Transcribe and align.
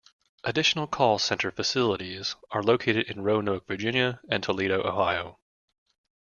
Additional 0.43 0.87
call 0.87 1.19
center 1.19 1.51
facilities 1.51 2.35
are 2.49 2.63
located 2.63 3.05
in 3.07 3.21
Roanoke, 3.21 3.67
Virginia 3.67 4.19
and 4.29 4.41
Toledo, 4.41 4.81
Ohio. 4.83 5.37